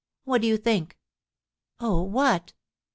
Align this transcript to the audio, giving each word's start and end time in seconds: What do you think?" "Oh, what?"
What 0.23 0.41
do 0.41 0.47
you 0.47 0.57
think?" 0.57 0.97
"Oh, 1.79 2.01
what?" 2.01 2.53